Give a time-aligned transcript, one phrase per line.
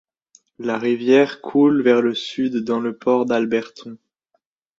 [0.57, 3.99] La rivière coule vers le sud dans le port d'Alberton.